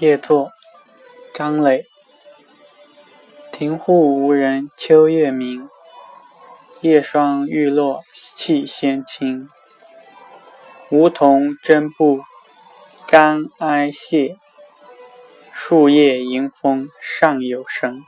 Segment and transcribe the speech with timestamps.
[0.00, 0.50] 夜作，
[1.34, 1.84] 张磊。
[3.52, 5.68] 庭户无人，秋月明。
[6.80, 9.46] 夜霜欲落气先晴。
[10.88, 12.22] 梧桐真不
[13.06, 14.38] 干哀谢，
[15.52, 18.02] 树叶迎风尚有声。